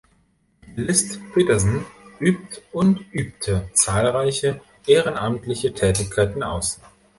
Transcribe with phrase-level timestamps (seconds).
[0.77, 1.85] List-Petersen
[2.19, 6.79] übt und übte zahlreiche ehrenamtliche Tätigkeiten aus.